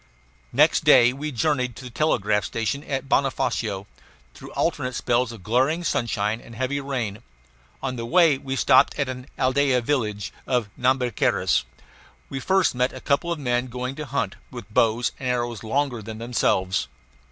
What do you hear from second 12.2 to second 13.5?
We first met a couple of